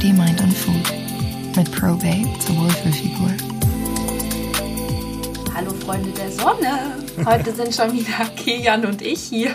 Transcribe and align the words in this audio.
Body, 0.00 0.14
Mind 0.14 0.40
und 0.40 0.56
Food 0.56 1.56
mit 1.56 1.70
Probate 1.72 2.26
zur 2.38 2.56
Wohlfühlfigur. 2.56 3.30
Hallo 5.54 5.74
Freunde 5.84 6.10
der 6.12 6.30
Sonne! 6.30 6.96
Heute 7.26 7.54
sind 7.54 7.74
schon 7.74 7.92
wieder 7.92 8.24
Kilian 8.36 8.86
und 8.86 9.02
ich 9.02 9.20
hier. 9.20 9.54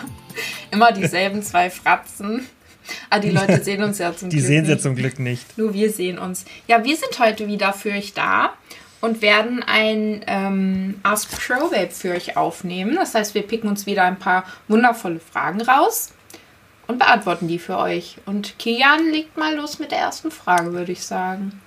Immer 0.70 0.91
dieselben 0.91 1.41
zwei 1.41 1.71
Fratzen. 1.71 2.45
Ah, 3.09 3.18
die 3.18 3.31
Leute 3.31 3.63
sehen 3.63 3.81
uns 3.81 3.97
ja 3.97 4.16
zum 4.16 4.29
die 4.29 4.36
Glück. 4.36 4.45
Die 4.45 4.54
sehen 4.54 4.68
nicht. 4.68 4.77
sie 4.77 4.84
zum 4.84 4.95
Glück 4.95 5.18
nicht. 5.18 5.57
Nur 5.57 5.73
wir 5.73 5.91
sehen 5.91 6.20
uns. 6.20 6.46
Ja, 6.68 6.84
wir 6.84 6.96
sind 6.96 7.18
heute 7.18 7.48
wieder 7.48 7.73
für 7.73 7.89
euch 7.89 8.14
da 8.14 8.54
und 9.02 9.23
werden 9.23 9.64
ein 9.64 10.23
ähm, 10.27 11.00
Ask 11.02 11.32
Pro 11.32 11.70
Babe 11.70 11.89
für 11.89 12.12
euch 12.12 12.38
aufnehmen. 12.38 12.93
Das 12.93 13.16
heißt, 13.16 13.34
wir 13.34 13.41
picken 13.41 13.68
uns 13.68 13.88
wieder 13.88 14.04
ein 14.04 14.20
paar 14.20 14.43
wundervolle 14.68 15.20
Fragen 15.20 15.62
raus 15.62 16.12
und 16.88 16.99
beantworten 16.99 17.47
die 17.47 17.59
für 17.59 17.77
euch. 17.77 18.18
Und 18.25 18.57
Kian 18.59 19.11
legt 19.11 19.37
mal 19.37 19.55
los 19.55 19.79
mit 19.79 19.91
der 19.91 20.00
ersten 20.00 20.32
Frage, 20.32 20.73
würde 20.73 20.91
ich 20.91 21.04
sagen. 21.04 21.61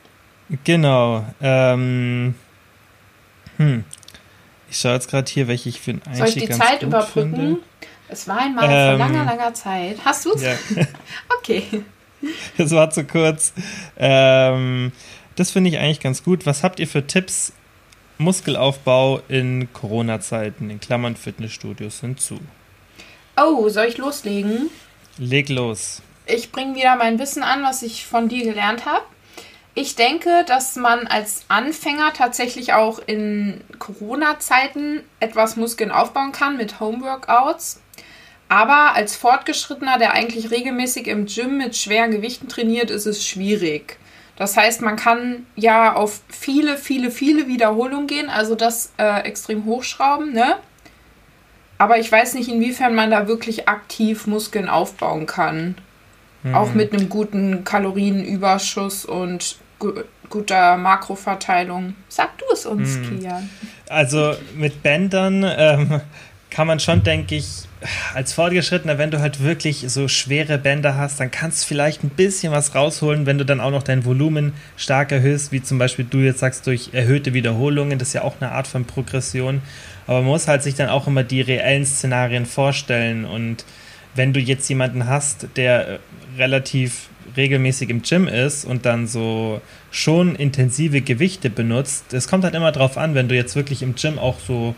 Genau. 0.65 1.25
Ähm, 1.41 2.35
hm. 3.57 3.85
Ich 4.71 4.79
schaue 4.79 4.95
jetzt 4.95 5.11
gerade 5.11 5.31
hier, 5.31 5.49
welche 5.49 5.69
ich 5.69 5.81
für 5.81 5.93
einen 5.93 6.03
Einstieg 6.03 6.19
Soll 6.19 6.29
ich 6.29 6.35
die 6.35 6.51
Zeit 6.51 6.83
überbrücken? 6.83 7.35
Finde. 7.35 7.57
Es 8.09 8.27
war 8.27 8.39
einmal 8.39 8.65
vor 8.65 8.75
Ähm, 8.75 8.99
langer, 8.99 9.25
langer 9.25 9.55
Zeit. 9.55 9.99
Hast 10.05 10.25
du's? 10.27 10.43
Ja. 10.43 10.55
okay. 11.39 11.85
Das 12.57 12.73
war 12.73 12.91
zu 12.91 13.05
kurz. 13.05 13.53
Ähm, 13.97 14.91
das 15.37 15.53
finde 15.53 15.71
ich 15.71 15.79
eigentlich 15.79 16.01
ganz 16.01 16.25
gut. 16.25 16.47
Was 16.47 16.65
habt 16.65 16.81
ihr 16.81 16.89
für 16.89 17.07
Tipps? 17.07 17.53
Muskelaufbau 18.19 19.23
in 19.29 19.73
Corona-Zeiten, 19.73 20.69
in 20.69 20.81
Klammern 20.81 21.15
Fitnessstudios 21.15 22.01
hinzu. 22.01 22.41
Oh, 23.37 23.69
soll 23.69 23.87
ich 23.87 23.99
loslegen? 23.99 24.69
Leg 25.19 25.49
los. 25.49 26.03
Ich 26.27 26.53
bringe 26.53 26.75
wieder 26.77 26.97
mein 26.97 27.19
Wissen 27.19 27.43
an, 27.43 27.63
was 27.63 27.83
ich 27.83 28.07
von 28.07 28.29
dir 28.29 28.45
gelernt 28.45 28.87
habe. 28.87 29.05
Ich 29.75 29.95
denke, 29.95 30.45
dass 30.47 30.77
man 30.77 31.07
als 31.07 31.45
Anfänger 31.49 32.13
tatsächlich 32.13 32.73
auch 32.73 32.99
in 33.07 33.61
Corona-Zeiten 33.79 35.03
etwas 35.21 35.57
Muskeln 35.57 35.91
aufbauen 35.91 36.33
kann 36.33 36.57
mit 36.57 36.81
Homeworkouts. 36.81 37.81
Aber 38.49 38.95
als 38.95 39.15
Fortgeschrittener, 39.17 39.99
der 39.99 40.15
eigentlich 40.15 40.51
regelmäßig 40.51 41.07
im 41.07 41.27
Gym 41.27 41.59
mit 41.59 41.77
schweren 41.77 42.11
Gewichten 42.11 42.49
trainiert, 42.49 42.91
ist 42.91 43.07
es 43.07 43.25
schwierig. 43.25 43.99
Das 44.37 44.57
heißt, 44.57 44.83
man 44.83 44.97
kann 44.97 45.47
ja 45.57 45.95
auf 45.95 46.21
viele, 46.29 46.77
viele, 46.77 47.11
viele 47.11 47.47
Wiederholungen 47.47 48.07
gehen, 48.07 48.31
also 48.31 48.55
das 48.55 48.93
äh, 48.97 49.23
extrem 49.23 49.65
hochschrauben, 49.65 50.33
ne? 50.33 50.57
Aber 51.79 51.99
ich 51.99 52.11
weiß 52.11 52.35
nicht, 52.35 52.49
inwiefern 52.49 52.95
man 52.95 53.11
da 53.11 53.29
wirklich 53.29 53.69
aktiv 53.69 54.27
Muskeln 54.27 54.69
aufbauen 54.69 55.27
kann. 55.27 55.77
Mhm. 56.43 56.55
Auch 56.55 56.75
mit 56.75 56.93
einem 56.93 57.09
guten 57.09 57.65
Kalorienüberschuss 57.65 59.05
und 59.05 59.57
gu 59.79 59.93
guter 60.29 60.77
Makroverteilung. 60.77 61.95
Sag 62.11 62.37
du 62.37 62.45
es 62.53 62.67
uns, 62.67 62.99
mhm. 62.99 63.21
Kian. 63.21 63.49
Also 63.89 64.35
mit 64.55 64.83
Bändern 64.83 65.43
ähm, 65.43 66.03
kann 66.51 66.67
man 66.67 66.81
schon, 66.81 67.03
denke 67.03 67.37
ich, 67.37 67.63
als 68.15 68.33
Fortgeschrittener, 68.33 68.99
wenn 68.99 69.11
du 69.11 69.21
halt 69.21 69.43
wirklich 69.43 69.85
so 69.89 70.09
schwere 70.09 70.59
Bänder 70.59 70.97
hast, 70.97 71.21
dann 71.21 71.31
kannst 71.31 71.63
du 71.63 71.69
vielleicht 71.69 72.03
ein 72.03 72.11
bisschen 72.11 72.53
was 72.53 72.75
rausholen, 72.75 73.27
wenn 73.27 73.39
du 73.39 73.45
dann 73.45 73.61
auch 73.61 73.71
noch 73.71 73.83
dein 73.83 74.05
Volumen 74.05 74.53
stark 74.77 75.13
erhöhst, 75.13 75.53
wie 75.53 75.63
zum 75.63 75.79
Beispiel 75.79 76.05
du 76.05 76.19
jetzt 76.19 76.41
sagst, 76.41 76.67
durch 76.67 76.91
erhöhte 76.93 77.35
Wiederholungen. 77.35 77.99
Das 77.99 78.09
ist 78.09 78.15
ja 78.15 78.23
auch 78.23 78.35
eine 78.41 78.53
Art 78.53 78.67
von 78.67 78.85
Progression. 78.85 79.63
Aber 80.09 80.23
man 80.23 80.31
muss 80.31 80.49
halt 80.49 80.65
sich 80.65 80.75
dann 80.75 80.89
auch 80.89 81.07
immer 81.07 81.23
die 81.23 81.41
reellen 81.41 81.87
Szenarien 81.87 82.47
vorstellen. 82.47 83.25
Und 83.25 83.65
wenn 84.17 84.33
du 84.33 84.41
jetzt 84.41 84.69
jemanden 84.69 85.07
hast, 85.07 85.47
der 85.55 86.01
relativ 86.37 87.09
regelmäßig 87.37 87.91
im 87.91 88.03
Gym 88.03 88.27
ist 88.27 88.65
und 88.65 88.85
dann 88.85 89.07
so 89.07 89.61
schon 89.93 90.35
intensive 90.35 91.03
Gewichte 91.03 91.51
benutzt, 91.51 92.13
es 92.13 92.27
kommt 92.27 92.43
halt 92.43 92.57
immer 92.57 92.73
drauf 92.73 92.99
an, 92.99 93.15
wenn 93.15 93.29
du 93.29 93.37
jetzt 93.37 93.55
wirklich 93.55 93.83
im 93.83 93.95
Gym 93.95 94.19
auch 94.19 94.41
so 94.41 94.75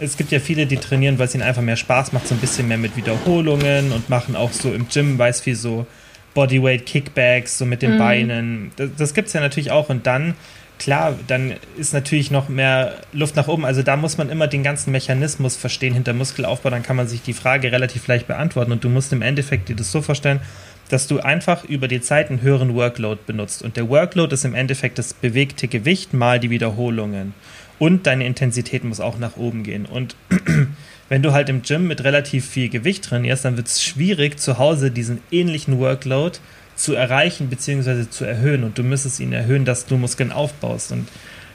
es 0.00 0.16
gibt 0.16 0.30
ja 0.30 0.38
viele, 0.40 0.66
die 0.66 0.76
trainieren, 0.76 1.18
weil 1.18 1.26
es 1.26 1.34
ihnen 1.34 1.42
einfach 1.42 1.62
mehr 1.62 1.76
Spaß 1.76 2.12
macht, 2.12 2.28
so 2.28 2.34
ein 2.34 2.40
bisschen 2.40 2.68
mehr 2.68 2.78
mit 2.78 2.96
Wiederholungen 2.96 3.92
und 3.92 4.08
machen 4.08 4.36
auch 4.36 4.52
so 4.52 4.72
im 4.72 4.88
Gym, 4.88 5.18
weiß 5.18 5.44
wie 5.46 5.54
so 5.54 5.86
Bodyweight 6.34 6.86
Kickbacks, 6.86 7.58
so 7.58 7.66
mit 7.66 7.82
den 7.82 7.94
mhm. 7.94 7.98
Beinen. 7.98 8.70
Das, 8.76 8.90
das 8.96 9.14
gibt 9.14 9.28
es 9.28 9.34
ja 9.34 9.40
natürlich 9.40 9.70
auch. 9.70 9.88
Und 9.88 10.06
dann, 10.06 10.34
klar, 10.78 11.14
dann 11.26 11.54
ist 11.76 11.92
natürlich 11.92 12.30
noch 12.30 12.48
mehr 12.48 12.94
Luft 13.12 13.36
nach 13.36 13.48
oben. 13.48 13.64
Also 13.64 13.82
da 13.82 13.96
muss 13.96 14.18
man 14.18 14.30
immer 14.30 14.46
den 14.46 14.62
ganzen 14.62 14.92
Mechanismus 14.92 15.56
verstehen 15.56 15.94
hinter 15.94 16.12
Muskelaufbau. 16.12 16.70
Dann 16.70 16.82
kann 16.82 16.96
man 16.96 17.08
sich 17.08 17.22
die 17.22 17.32
Frage 17.32 17.72
relativ 17.72 18.06
leicht 18.06 18.26
beantworten. 18.26 18.72
Und 18.72 18.84
du 18.84 18.88
musst 18.88 19.12
im 19.12 19.22
Endeffekt 19.22 19.68
dir 19.68 19.76
das 19.76 19.92
so 19.92 20.02
vorstellen, 20.02 20.40
dass 20.88 21.06
du 21.06 21.20
einfach 21.20 21.64
über 21.64 21.88
die 21.88 22.00
Zeit 22.00 22.30
einen 22.30 22.40
höheren 22.40 22.74
Workload 22.74 23.20
benutzt. 23.26 23.62
Und 23.62 23.76
der 23.76 23.88
Workload 23.88 24.32
ist 24.32 24.44
im 24.44 24.54
Endeffekt 24.54 24.98
das 24.98 25.12
bewegte 25.12 25.68
Gewicht 25.68 26.14
mal 26.14 26.40
die 26.40 26.50
Wiederholungen. 26.50 27.34
Und 27.78 28.06
deine 28.06 28.26
Intensität 28.26 28.84
muss 28.84 29.00
auch 29.00 29.18
nach 29.18 29.36
oben 29.36 29.62
gehen. 29.62 29.86
Und 29.86 30.16
wenn 31.08 31.22
du 31.22 31.32
halt 31.32 31.48
im 31.48 31.62
Gym 31.62 31.86
mit 31.86 32.04
relativ 32.04 32.46
viel 32.46 32.68
Gewicht 32.68 33.04
trainierst, 33.04 33.44
dann 33.44 33.56
wird 33.56 33.68
es 33.68 33.82
schwierig, 33.82 34.38
zu 34.40 34.58
Hause 34.58 34.90
diesen 34.90 35.20
ähnlichen 35.30 35.78
Workload 35.78 36.38
zu 36.78 36.94
erreichen 36.94 37.48
bzw. 37.48 38.08
zu 38.08 38.24
erhöhen. 38.24 38.64
Und 38.64 38.78
du 38.78 38.82
müsstest 38.82 39.20
ihn 39.20 39.32
erhöhen, 39.32 39.64
dass 39.64 39.84
du 39.86 39.96
Muskeln 39.96 40.32
aufbaust. 40.32 40.92
Und 40.92 41.08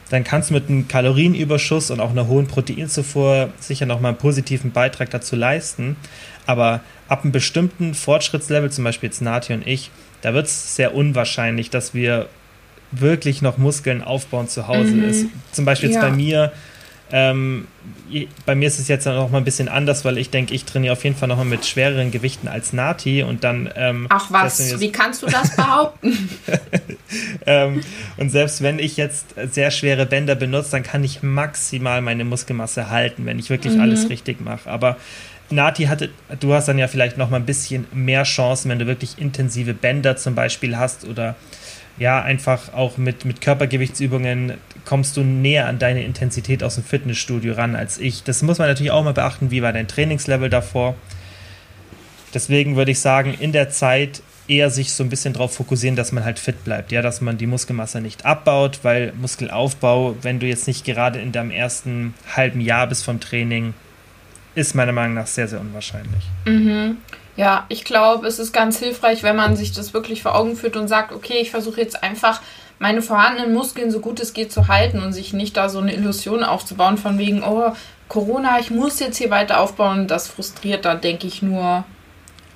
dann 0.09 0.23
kannst 0.23 0.49
du 0.49 0.53
mit 0.53 0.69
einem 0.69 0.87
Kalorienüberschuss 0.87 1.89
und 1.89 1.99
auch 1.99 2.11
einer 2.11 2.27
hohen 2.27 2.47
Proteinzufuhr 2.47 3.49
sicher 3.59 3.85
nochmal 3.85 4.09
einen 4.09 4.17
positiven 4.17 4.71
Beitrag 4.71 5.09
dazu 5.09 5.35
leisten. 5.35 5.95
Aber 6.45 6.81
ab 7.07 7.23
einem 7.23 7.31
bestimmten 7.31 7.93
Fortschrittslevel, 7.93 8.69
zum 8.69 8.83
Beispiel 8.83 9.07
jetzt 9.07 9.21
Nati 9.21 9.53
und 9.53 9.65
ich, 9.65 9.89
da 10.21 10.33
wird 10.33 10.47
es 10.47 10.75
sehr 10.75 10.93
unwahrscheinlich, 10.93 11.69
dass 11.69 11.93
wir 11.93 12.27
wirklich 12.91 13.41
noch 13.41 13.57
Muskeln 13.57 14.03
aufbauen 14.03 14.47
zu 14.47 14.67
Hause 14.67 14.91
mhm. 14.91 15.03
ist. 15.05 15.25
Zum 15.51 15.65
Beispiel 15.65 15.89
jetzt 15.89 16.01
ja. 16.01 16.09
bei 16.09 16.11
mir, 16.11 16.51
ähm, 17.15 17.67
bei 18.47 18.55
mir 18.55 18.67
ist 18.67 18.79
es 18.79 18.87
jetzt 18.87 19.05
noch 19.05 19.29
mal 19.29 19.37
ein 19.37 19.43
bisschen 19.43 19.69
anders, 19.69 20.03
weil 20.03 20.17
ich 20.17 20.31
denke, 20.31 20.55
ich 20.55 20.65
trainiere 20.65 20.93
auf 20.93 21.03
jeden 21.03 21.15
Fall 21.15 21.27
noch 21.27 21.37
mal 21.37 21.45
mit 21.45 21.63
schwereren 21.63 22.09
Gewichten 22.09 22.47
als 22.47 22.73
Nati 22.73 23.21
und 23.21 23.43
dann. 23.43 23.69
Ähm, 23.75 24.07
Ach 24.09 24.31
was, 24.31 24.79
wie 24.79 24.91
kannst 24.91 25.21
du 25.21 25.27
das 25.27 25.55
behaupten? 25.55 26.27
ähm, 27.45 27.81
und 28.17 28.31
selbst 28.31 28.63
wenn 28.63 28.79
ich 28.79 28.97
jetzt 28.97 29.35
sehr 29.51 29.69
schwere 29.69 30.07
Bänder 30.07 30.33
benutze, 30.33 30.71
dann 30.71 30.81
kann 30.81 31.03
ich 31.03 31.21
maximal 31.21 32.01
meine 32.01 32.25
Muskelmasse 32.25 32.89
halten, 32.89 33.27
wenn 33.27 33.37
ich 33.37 33.51
wirklich 33.51 33.75
mhm. 33.75 33.81
alles 33.81 34.09
richtig 34.09 34.41
mache. 34.41 34.67
Aber 34.67 34.97
Nati 35.51 35.83
hatte, 35.83 36.09
du 36.39 36.55
hast 36.55 36.67
dann 36.67 36.79
ja 36.79 36.87
vielleicht 36.87 37.19
noch 37.19 37.29
mal 37.29 37.37
ein 37.37 37.45
bisschen 37.45 37.85
mehr 37.93 38.23
Chancen, 38.23 38.71
wenn 38.71 38.79
du 38.79 38.87
wirklich 38.87 39.19
intensive 39.19 39.75
Bänder 39.75 40.17
zum 40.17 40.33
Beispiel 40.33 40.77
hast 40.77 41.05
oder 41.05 41.35
ja, 41.97 42.21
einfach 42.21 42.73
auch 42.73 42.97
mit, 42.97 43.25
mit 43.25 43.41
Körpergewichtsübungen 43.41 44.53
kommst 44.85 45.15
du 45.15 45.21
näher 45.21 45.67
an 45.67 45.79
deine 45.79 46.03
Intensität 46.03 46.63
aus 46.63 46.75
dem 46.75 46.83
Fitnessstudio 46.83 47.53
ran 47.53 47.75
als 47.75 47.97
ich. 47.97 48.23
Das 48.23 48.41
muss 48.41 48.57
man 48.57 48.67
natürlich 48.67 48.91
auch 48.91 49.03
mal 49.03 49.13
beachten, 49.13 49.51
wie 49.51 49.61
war 49.61 49.73
dein 49.73 49.87
Trainingslevel 49.87 50.49
davor. 50.49 50.95
Deswegen 52.33 52.75
würde 52.75 52.91
ich 52.91 52.99
sagen, 52.99 53.35
in 53.39 53.51
der 53.51 53.69
Zeit 53.69 54.23
eher 54.47 54.69
sich 54.69 54.93
so 54.93 55.03
ein 55.03 55.09
bisschen 55.09 55.33
darauf 55.33 55.53
fokussieren, 55.53 55.95
dass 55.95 56.11
man 56.11 56.25
halt 56.25 56.39
fit 56.39 56.63
bleibt, 56.63 56.91
ja, 56.91 57.01
dass 57.01 57.21
man 57.21 57.37
die 57.37 57.47
Muskelmasse 57.47 58.01
nicht 58.01 58.25
abbaut, 58.25 58.79
weil 58.83 59.13
Muskelaufbau, 59.13 60.17
wenn 60.21 60.39
du 60.39 60.47
jetzt 60.47 60.67
nicht 60.67 60.83
gerade 60.83 61.19
in 61.19 61.31
deinem 61.31 61.51
ersten 61.51 62.13
halben 62.35 62.59
Jahr 62.59 62.87
bist 62.87 63.05
vom 63.05 63.19
Training, 63.19 63.73
ist 64.55 64.75
meiner 64.75 64.91
Meinung 64.91 65.15
nach 65.15 65.27
sehr, 65.27 65.47
sehr 65.47 65.59
unwahrscheinlich. 65.59 66.23
Mhm. 66.45 66.97
Ja, 67.35 67.65
ich 67.69 67.83
glaube, 67.83 68.27
es 68.27 68.37
ist 68.37 68.53
ganz 68.53 68.77
hilfreich, 68.77 69.23
wenn 69.23 69.35
man 69.35 69.55
sich 69.55 69.71
das 69.71 69.93
wirklich 69.93 70.21
vor 70.21 70.35
Augen 70.35 70.55
führt 70.55 70.75
und 70.75 70.87
sagt, 70.87 71.11
okay, 71.11 71.39
ich 71.41 71.49
versuche 71.49 71.81
jetzt 71.81 72.03
einfach 72.03 72.41
meine 72.79 73.01
vorhandenen 73.01 73.53
Muskeln 73.53 73.91
so 73.91 73.99
gut 73.99 74.19
es 74.19 74.33
geht 74.33 74.51
zu 74.51 74.67
halten 74.67 75.01
und 75.01 75.13
sich 75.13 75.33
nicht 75.33 75.57
da 75.57 75.69
so 75.69 75.79
eine 75.79 75.93
Illusion 75.93 76.43
aufzubauen 76.43 76.97
von 76.97 77.17
wegen, 77.17 77.43
oh, 77.43 77.73
Corona, 78.07 78.59
ich 78.59 78.69
muss 78.69 78.99
jetzt 78.99 79.17
hier 79.17 79.29
weiter 79.29 79.59
aufbauen. 79.59 80.07
Das 80.07 80.27
frustriert 80.27 80.85
dann, 80.85 81.01
denke 81.01 81.25
ich, 81.25 81.41
nur. 81.41 81.83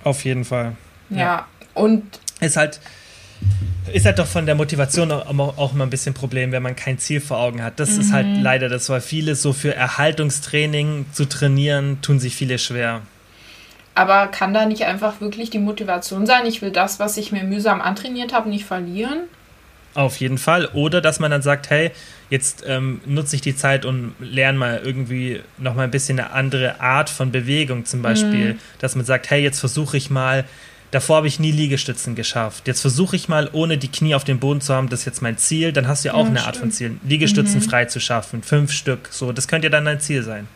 Auf 0.03 0.25
jeden 0.25 0.45
Fall. 0.45 0.75
Ja, 1.09 1.17
ja. 1.17 1.47
und. 1.73 2.03
Ist 2.39 2.57
halt, 2.57 2.79
ist 3.93 4.05
halt 4.05 4.19
doch 4.19 4.27
von 4.27 4.45
der 4.45 4.55
Motivation 4.55 5.11
auch 5.11 5.73
immer 5.73 5.83
ein 5.83 5.89
bisschen 5.89 6.11
ein 6.11 6.15
Problem, 6.15 6.51
wenn 6.51 6.63
man 6.63 6.75
kein 6.75 6.99
Ziel 6.99 7.21
vor 7.21 7.37
Augen 7.37 7.63
hat. 7.63 7.79
Das 7.79 7.91
mhm. 7.91 8.01
ist 8.01 8.13
halt 8.13 8.27
leider 8.41 8.69
das, 8.69 8.89
weil 8.89 9.01
viele 9.01 9.35
so 9.35 9.53
für 9.53 9.73
Erhaltungstraining 9.73 11.05
zu 11.11 11.25
trainieren, 11.25 12.01
tun 12.01 12.19
sich 12.19 12.35
viele 12.35 12.59
schwer. 12.59 13.01
Aber 13.95 14.27
kann 14.27 14.53
da 14.53 14.65
nicht 14.65 14.83
einfach 14.83 15.21
wirklich 15.21 15.49
die 15.49 15.59
Motivation 15.59 16.25
sein, 16.25 16.45
ich 16.45 16.61
will 16.61 16.71
das, 16.71 16.99
was 16.99 17.17
ich 17.17 17.31
mir 17.31 17.43
mühsam 17.43 17.81
antrainiert 17.81 18.33
habe, 18.33 18.49
nicht 18.49 18.65
verlieren? 18.65 19.23
Auf 19.95 20.17
jeden 20.17 20.37
Fall. 20.37 20.67
Oder 20.73 21.01
dass 21.01 21.19
man 21.19 21.31
dann 21.31 21.41
sagt, 21.41 21.71
hey, 21.71 21.89
jetzt 22.29 22.63
ähm, 22.67 23.01
nutze 23.07 23.35
ich 23.35 23.41
die 23.41 23.55
Zeit 23.55 23.83
und 23.85 24.13
lerne 24.19 24.57
mal 24.59 24.81
irgendwie 24.83 25.41
nochmal 25.57 25.85
ein 25.85 25.91
bisschen 25.91 26.19
eine 26.19 26.31
andere 26.31 26.79
Art 26.79 27.09
von 27.09 27.31
Bewegung 27.31 27.85
zum 27.85 28.03
Beispiel. 28.03 28.53
Mhm. 28.53 28.59
Dass 28.77 28.95
man 28.95 29.05
sagt, 29.05 29.31
hey, 29.31 29.41
jetzt 29.41 29.59
versuche 29.59 29.97
ich 29.97 30.11
mal, 30.11 30.45
davor 30.91 31.17
habe 31.17 31.27
ich 31.27 31.39
nie 31.39 31.51
Liegestützen 31.51 32.15
geschafft. 32.15 32.67
Jetzt 32.67 32.81
versuche 32.81 33.15
ich 33.15 33.27
mal, 33.27 33.49
ohne 33.53 33.77
die 33.77 33.89
Knie 33.89 34.15
auf 34.15 34.23
dem 34.23 34.39
Boden 34.39 34.61
zu 34.61 34.73
haben, 34.73 34.89
das 34.89 35.01
ist 35.01 35.05
jetzt 35.05 35.21
mein 35.21 35.37
Ziel. 35.37 35.73
Dann 35.73 35.87
hast 35.87 36.03
du 36.03 36.09
ja 36.09 36.13
auch 36.13 36.23
ja, 36.23 36.25
eine 36.27 36.39
stimmt. 36.39 36.47
Art 36.47 36.57
von 36.57 36.71
Ziel. 36.71 36.97
Liegestützen 37.03 37.59
mhm. 37.59 37.63
frei 37.63 37.85
zu 37.85 37.99
schaffen, 37.99 38.43
fünf 38.43 38.71
Stück. 38.71 39.09
So, 39.11 39.31
das 39.31 39.47
könnte 39.47 39.67
ja 39.67 39.71
dann 39.71 39.85
dein 39.85 39.99
Ziel 39.99 40.23
sein. 40.23 40.47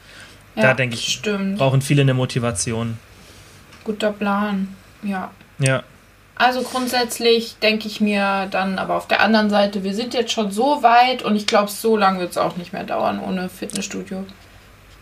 Ja, 0.55 0.63
da 0.63 0.73
denke 0.73 0.95
ich, 0.95 1.13
stimmt. 1.13 1.57
brauchen 1.57 1.81
viele 1.81 2.01
eine 2.01 2.13
Motivation. 2.13 2.97
Guter 3.83 4.11
Plan, 4.11 4.67
ja. 5.01 5.31
Ja. 5.59 5.83
Also 6.35 6.63
grundsätzlich 6.63 7.57
denke 7.61 7.87
ich 7.87 8.01
mir 8.01 8.47
dann 8.49 8.79
aber 8.79 8.95
auf 8.95 9.07
der 9.07 9.21
anderen 9.21 9.49
Seite, 9.49 9.83
wir 9.83 9.93
sind 9.93 10.13
jetzt 10.13 10.31
schon 10.31 10.51
so 10.51 10.81
weit 10.81 11.21
und 11.21 11.35
ich 11.35 11.45
glaube, 11.45 11.69
so 11.69 11.95
lange 11.95 12.19
wird 12.19 12.31
es 12.31 12.37
auch 12.37 12.57
nicht 12.57 12.73
mehr 12.73 12.83
dauern 12.83 13.19
ohne 13.19 13.47
Fitnessstudio. 13.47 14.25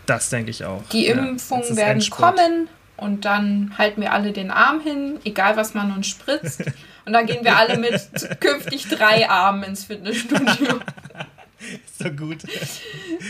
Das 0.06 0.28
denke 0.28 0.50
ich 0.50 0.64
auch. 0.64 0.82
Die 0.92 1.06
Impfungen 1.06 1.64
ja, 1.68 1.76
werden 1.76 2.10
kommen 2.10 2.68
und 3.00 3.24
dann 3.24 3.74
halten 3.78 4.00
wir 4.00 4.12
alle 4.12 4.32
den 4.32 4.50
Arm 4.50 4.80
hin, 4.80 5.18
egal 5.24 5.56
was 5.56 5.74
man 5.74 5.92
uns 5.92 6.06
spritzt. 6.06 6.64
Und 7.06 7.14
dann 7.14 7.26
gehen 7.26 7.44
wir 7.44 7.56
alle 7.56 7.78
mit 7.78 8.08
künftig 8.40 8.88
drei 8.88 9.28
Armen 9.28 9.62
ins 9.62 9.84
Fitnessstudio. 9.84 10.80
so 11.98 12.10
gut. 12.10 12.38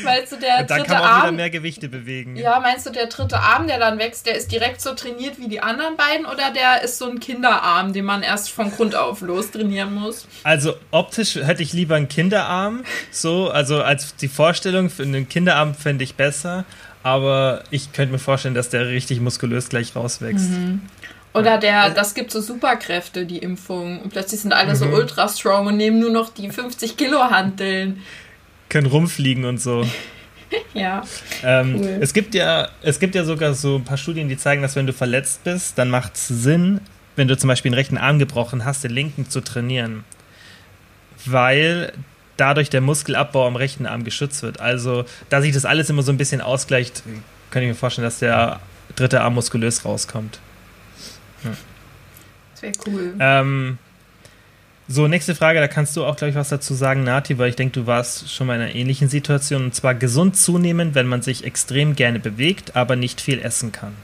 Meinst 0.05 0.33
du, 0.33 0.37
der 0.37 0.65
dann 0.65 0.79
dritte 0.79 0.93
kann 0.93 1.03
man 1.03 1.11
auch 1.11 1.15
Arm, 1.15 1.23
wieder 1.23 1.33
mehr 1.33 1.51
Gewichte 1.51 1.89
bewegen. 1.89 2.37
Ja, 2.37 2.61
meinst 2.61 2.87
du, 2.87 2.91
der 2.91 3.07
dritte 3.07 3.39
Arm, 3.39 3.67
der 3.67 3.79
dann 3.79 3.99
wächst, 3.99 4.27
der 4.27 4.37
ist 4.37 4.53
direkt 4.53 4.81
so 4.81 4.95
trainiert 4.95 5.39
wie 5.39 5.49
die 5.49 5.61
anderen 5.61 5.97
beiden 5.97 6.27
oder 6.27 6.51
der 6.53 6.83
ist 6.83 6.99
so 6.99 7.11
ein 7.11 7.21
Kinderarm, 7.21 7.93
den 7.93 8.05
man 8.05 8.23
erst 8.23 8.51
von 8.51 8.71
Grund 8.71 8.95
auf 8.95 9.21
los 9.21 9.51
trainieren 9.51 9.95
muss? 9.95 10.27
Also 10.45 10.75
optisch 10.91 11.37
hätte 11.37 11.63
ich 11.63 11.73
lieber 11.73 11.97
einen 11.97 12.09
Kinderarm, 12.09 12.85
so, 13.11 13.51
also 13.51 13.83
als 13.83 14.15
die 14.17 14.29
Vorstellung 14.29 14.91
für 14.91 15.03
einen 15.03 15.29
Kinderarm 15.29 15.75
fände 15.75 16.05
ich 16.05 16.15
besser, 16.15 16.65
aber 17.03 17.65
ich 17.71 17.93
könnte 17.93 18.13
mir 18.13 18.19
vorstellen, 18.19 18.55
dass 18.55 18.69
der 18.69 18.89
richtig 18.89 19.21
muskulös 19.21 19.69
gleich 19.69 19.97
rauswächst. 19.97 20.51
Mhm. 20.51 20.83
Oder 21.33 21.59
der, 21.59 21.91
das 21.91 22.15
gibt 22.15 22.33
so 22.33 22.41
Superkräfte, 22.41 23.25
die 23.25 23.39
Impfung. 23.39 24.01
Und 24.03 24.11
plötzlich 24.11 24.41
sind 24.41 24.53
alle 24.53 24.71
mhm. 24.71 24.77
so 24.77 24.87
ultra 24.87 25.29
strong 25.29 25.69
und 25.69 25.77
nehmen 25.77 26.01
nur 26.01 26.11
noch 26.11 26.31
die 26.31 26.51
50 26.51 26.97
Kilo 26.97 27.31
Hanteln. 27.31 28.03
Können 28.69 28.87
rumfliegen 28.87 29.45
und 29.45 29.61
so. 29.61 29.87
ja. 30.75 31.03
Ähm, 31.45 31.77
cool. 31.79 31.99
es, 32.01 32.13
gibt 32.13 32.35
ja, 32.35 32.69
es 32.83 32.99
gibt 32.99 33.15
ja 33.15 33.25
sogar 33.25 33.55
so 33.55 33.77
ein 33.77 33.85
paar 33.85 33.97
Studien, 33.97 34.29
die 34.29 34.37
zeigen, 34.37 34.63
dass 34.63 34.75
wenn 34.75 34.87
du 34.87 34.93
verletzt 34.93 35.45
bist, 35.45 35.79
dann 35.79 35.89
macht 35.89 36.17
es 36.17 36.29
Sinn, 36.29 36.81
wenn 37.17 37.29
du 37.29 37.37
zum 37.37 37.49
Beispiel 37.49 37.71
den 37.71 37.77
rechten 37.77 37.99
Arm 37.99 38.19
gebrochen 38.19 38.65
hast, 38.65 38.83
den 38.83 38.91
linken 38.91 39.29
zu 39.29 39.41
trainieren. 39.41 40.05
Weil 41.25 41.93
dadurch 42.41 42.71
der 42.71 42.81
Muskelabbau 42.81 43.47
am 43.47 43.57
rechten 43.57 43.87
Arm 43.87 44.05
geschützt 44.05 44.43
wird. 44.43 44.61
Also, 44.61 45.05
da 45.29 45.43
sich 45.43 45.53
das 45.53 45.65
alles 45.65 45.91
immer 45.91 46.03
so 46.03 46.13
ein 46.13 46.19
bisschen 46.19 46.41
ausgleicht, 46.41 47.03
kann 47.51 47.63
ich 47.63 47.69
mir 47.69 47.75
vorstellen, 47.75 48.07
dass 48.07 48.19
der 48.19 48.61
dritte 48.97 49.21
Arm 49.21 49.35
muskulös 49.35 49.85
rauskommt. 49.85 50.41
Das 52.53 52.63
wäre 52.63 52.73
cool. 52.87 53.15
Ähm, 53.19 53.79
so, 54.89 55.07
nächste 55.07 55.35
Frage, 55.35 55.61
da 55.61 55.69
kannst 55.69 55.97
du 55.97 56.05
auch 56.05 56.17
gleich 56.17 56.35
was 56.35 56.49
dazu 56.49 56.75
sagen, 56.75 57.05
Nati, 57.05 57.39
weil 57.39 57.51
ich 57.51 57.57
denke, 57.57 57.81
du 57.81 57.87
warst 57.87 58.33
schon 58.33 58.49
mal 58.49 58.57
in 58.57 58.63
einer 58.63 58.75
ähnlichen 58.75 59.09
Situation. 59.09 59.65
Und 59.65 59.75
zwar 59.75 59.95
gesund 59.95 60.37
zunehmen, 60.37 60.97
wenn 60.97 61.07
man 61.07 61.23
sich 61.23 61.45
extrem 61.45 61.95
gerne 61.95 62.19
bewegt, 62.19 62.75
aber 62.75 62.97
nicht 62.97 63.21
viel 63.21 63.41
essen 63.41 63.71
kann. 63.71 63.95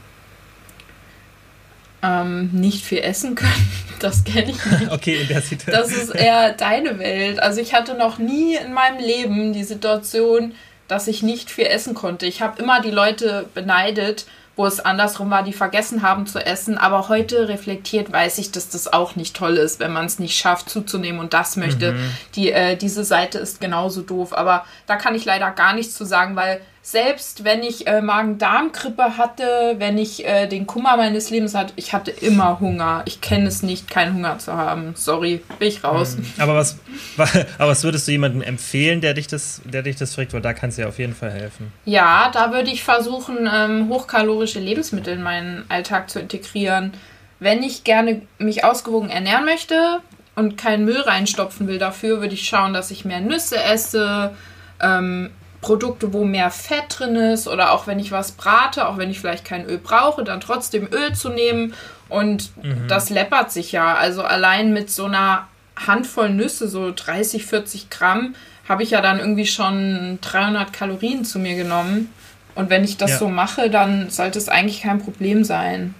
Ähm, 2.03 2.51
nicht 2.51 2.85
viel 2.85 2.99
essen 2.99 3.35
können, 3.35 3.71
das 3.99 4.23
kenne 4.23 4.51
ich 4.51 4.65
nicht. 4.65 4.91
okay, 4.91 5.21
in 5.21 5.27
der 5.27 5.41
Situation. 5.41 5.83
Das 5.83 5.91
ist 5.91 6.13
eher 6.13 6.53
deine 6.53 6.99
Welt. 6.99 7.39
Also 7.39 7.59
ich 7.59 7.73
hatte 7.73 7.95
noch 7.95 8.19
nie 8.19 8.55
in 8.55 8.73
meinem 8.73 8.99
Leben 8.99 9.53
die 9.53 9.63
Situation, 9.63 10.53
dass 10.87 11.07
ich 11.07 11.23
nicht 11.23 11.49
viel 11.49 11.65
essen 11.65 11.93
konnte. 11.93 12.25
Ich 12.25 12.41
habe 12.41 12.61
immer 12.61 12.81
die 12.81 12.91
Leute 12.91 13.49
beneidet, 13.53 14.25
wo 14.57 14.65
es 14.65 14.79
andersrum 14.79 15.29
war, 15.29 15.43
die 15.43 15.53
vergessen 15.53 16.01
haben 16.01 16.25
zu 16.25 16.43
essen. 16.43 16.77
Aber 16.77 17.09
heute 17.09 17.47
reflektiert 17.47 18.11
weiß 18.11 18.39
ich, 18.39 18.51
dass 18.51 18.69
das 18.69 18.91
auch 18.91 19.15
nicht 19.15 19.35
toll 19.35 19.57
ist, 19.57 19.79
wenn 19.79 19.93
man 19.93 20.07
es 20.07 20.17
nicht 20.17 20.37
schafft 20.37 20.69
zuzunehmen 20.69 21.19
und 21.19 21.33
das 21.33 21.57
möchte. 21.57 21.93
Mhm. 21.93 22.11
Die, 22.35 22.51
äh, 22.51 22.75
diese 22.75 23.03
Seite 23.03 23.37
ist 23.37 23.61
genauso 23.61 24.01
doof. 24.01 24.35
Aber 24.35 24.65
da 24.87 24.95
kann 24.95 25.13
ich 25.13 25.25
leider 25.25 25.51
gar 25.51 25.73
nichts 25.73 25.93
zu 25.93 26.05
sagen, 26.05 26.35
weil 26.35 26.59
selbst 26.89 27.43
wenn 27.43 27.63
ich 27.63 27.85
äh, 27.85 28.01
Magen-Darm-Grippe 28.01 29.17
hatte, 29.17 29.75
wenn 29.77 29.97
ich 29.97 30.25
äh, 30.25 30.47
den 30.47 30.67
Kummer 30.67 30.95
meines 30.95 31.29
Lebens 31.29 31.53
hatte, 31.53 31.73
ich 31.75 31.91
hatte 31.91 32.11
immer 32.11 32.61
Hunger. 32.61 33.01
Ich 33.03 33.19
kenne 33.19 33.47
es 33.47 33.61
nicht, 33.61 33.89
keinen 33.89 34.13
Hunger 34.13 34.39
zu 34.39 34.53
haben. 34.53 34.93
Sorry, 34.95 35.43
bin 35.59 35.67
ich 35.67 35.83
raus. 35.83 36.15
Mhm. 36.15 36.25
Aber 36.37 36.55
was, 36.55 36.79
aber 37.17 37.71
was 37.71 37.83
würdest 37.83 38.07
du 38.07 38.13
jemandem 38.13 38.41
empfehlen, 38.41 39.01
der 39.01 39.13
dich 39.13 39.27
das, 39.27 39.61
der 39.65 39.83
dich 39.83 39.97
das 39.97 40.15
fragt? 40.15 40.31
Weil 40.31 40.39
da 40.39 40.53
kannst 40.53 40.77
du 40.77 40.83
ja 40.83 40.87
auf 40.87 40.97
jeden 40.97 41.13
Fall 41.13 41.31
helfen. 41.31 41.73
Ja, 41.83 42.31
da 42.31 42.53
würde 42.53 42.71
ich 42.71 42.85
versuchen, 42.85 43.49
ähm, 43.53 43.89
hochkalorische 43.89 44.61
Lebensmittel 44.61 45.15
in 45.15 45.23
meinen 45.23 45.65
Alltag 45.67 46.09
zu 46.09 46.21
integrieren. 46.21 46.93
Wenn 47.41 47.63
ich 47.63 47.83
gerne 47.83 48.21
mich 48.37 48.63
ausgewogen 48.63 49.09
ernähren 49.09 49.43
möchte 49.43 49.99
und 50.35 50.57
keinen 50.57 50.85
Müll 50.85 51.01
reinstopfen 51.01 51.67
will 51.67 51.79
dafür, 51.79 52.21
würde 52.21 52.35
ich 52.35 52.47
schauen, 52.47 52.73
dass 52.73 52.91
ich 52.91 53.03
mehr 53.03 53.19
Nüsse 53.19 53.61
esse, 53.61 54.33
ähm, 54.81 55.31
Produkte, 55.61 56.13
wo 56.13 56.23
mehr 56.23 56.51
Fett 56.51 56.85
drin 56.89 57.15
ist 57.15 57.47
oder 57.47 57.71
auch 57.71 57.87
wenn 57.87 57.99
ich 57.99 58.11
was 58.11 58.33
brate, 58.33 58.87
auch 58.87 58.97
wenn 58.97 59.09
ich 59.09 59.19
vielleicht 59.19 59.45
kein 59.45 59.65
Öl 59.65 59.79
brauche, 59.79 60.23
dann 60.23 60.39
trotzdem 60.39 60.87
Öl 60.91 61.13
zu 61.13 61.29
nehmen 61.29 61.73
und 62.09 62.51
mhm. 62.63 62.87
das 62.87 63.09
läppert 63.09 63.51
sich 63.51 63.71
ja. 63.71 63.95
Also 63.95 64.23
allein 64.23 64.73
mit 64.73 64.89
so 64.89 65.05
einer 65.05 65.47
Handvoll 65.75 66.29
Nüsse, 66.29 66.67
so 66.67 66.91
30, 66.95 67.45
40 67.45 67.89
Gramm, 67.89 68.35
habe 68.67 68.83
ich 68.83 68.91
ja 68.91 69.01
dann 69.01 69.19
irgendwie 69.19 69.47
schon 69.47 70.19
300 70.21 70.73
Kalorien 70.73 71.25
zu 71.25 71.39
mir 71.39 71.55
genommen. 71.55 72.09
Und 72.55 72.69
wenn 72.69 72.83
ich 72.83 72.97
das 72.97 73.11
ja. 73.11 73.17
so 73.19 73.29
mache, 73.29 73.69
dann 73.69 74.09
sollte 74.09 74.39
es 74.39 74.49
eigentlich 74.49 74.81
kein 74.81 74.99
Problem 74.99 75.43
sein. 75.43 75.93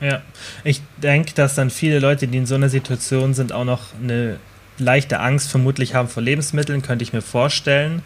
Ja, 0.00 0.22
ich 0.64 0.80
denke, 0.96 1.34
dass 1.34 1.54
dann 1.56 1.68
viele 1.68 1.98
Leute, 1.98 2.26
die 2.26 2.38
in 2.38 2.46
so 2.46 2.54
einer 2.54 2.70
Situation 2.70 3.34
sind, 3.34 3.52
auch 3.52 3.64
noch 3.64 3.88
eine 4.02 4.38
leichte 4.78 5.20
Angst 5.20 5.50
vermutlich 5.50 5.94
haben 5.94 6.08
vor 6.08 6.22
Lebensmitteln, 6.22 6.80
könnte 6.80 7.02
ich 7.02 7.12
mir 7.12 7.22
vorstellen. 7.22 8.02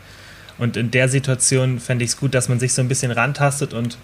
Und 0.58 0.76
in 0.76 0.90
der 0.90 1.08
Situation 1.08 1.80
fände 1.80 2.04
ich 2.04 2.12
es 2.12 2.16
gut, 2.16 2.34
dass 2.34 2.48
man 2.48 2.60
sich 2.60 2.72
so 2.72 2.82
ein 2.82 2.88
bisschen 2.88 3.10
rantastet 3.10 3.74
und 3.74 3.98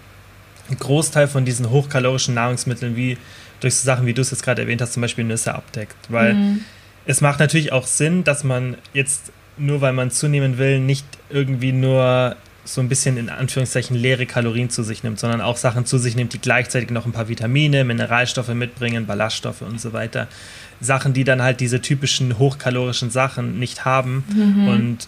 einen 0.67 0.79
Großteil 0.79 1.27
von 1.27 1.45
diesen 1.45 1.69
hochkalorischen 1.69 2.33
Nahrungsmitteln 2.33 2.95
wie 2.95 3.17
durch 3.59 3.75
so 3.75 3.85
Sachen, 3.85 4.05
wie 4.05 4.13
du 4.13 4.21
es 4.21 4.31
jetzt 4.31 4.43
gerade 4.43 4.61
erwähnt 4.61 4.81
hast, 4.81 4.93
zum 4.93 5.01
Beispiel 5.01 5.23
Nüsse 5.23 5.53
abdeckt. 5.53 5.95
Weil 6.09 6.33
mhm. 6.33 6.61
es 7.05 7.21
macht 7.21 7.39
natürlich 7.39 7.71
auch 7.71 7.85
Sinn, 7.87 8.23
dass 8.23 8.43
man 8.43 8.77
jetzt 8.93 9.31
nur 9.57 9.81
weil 9.81 9.93
man 9.93 10.11
zunehmen 10.11 10.57
will, 10.57 10.79
nicht 10.79 11.05
irgendwie 11.29 11.71
nur 11.71 12.35
so 12.63 12.79
ein 12.81 12.89
bisschen 12.89 13.17
in 13.17 13.29
Anführungszeichen 13.29 13.95
leere 13.95 14.25
Kalorien 14.25 14.69
zu 14.69 14.83
sich 14.83 15.03
nimmt, 15.03 15.19
sondern 15.19 15.41
auch 15.41 15.57
Sachen 15.57 15.85
zu 15.85 15.97
sich 15.97 16.15
nimmt, 16.15 16.33
die 16.33 16.39
gleichzeitig 16.39 16.89
noch 16.89 17.05
ein 17.05 17.11
paar 17.11 17.27
Vitamine, 17.27 17.83
Mineralstoffe 17.83 18.53
mitbringen, 18.53 19.07
Ballaststoffe 19.07 19.61
und 19.61 19.81
so 19.81 19.93
weiter. 19.93 20.27
Sachen, 20.79 21.13
die 21.13 21.23
dann 21.23 21.41
halt 21.41 21.59
diese 21.59 21.81
typischen 21.81 22.37
hochkalorischen 22.37 23.09
Sachen 23.09 23.59
nicht 23.59 23.85
haben. 23.85 24.23
Mhm. 24.33 24.67
Und 24.67 25.07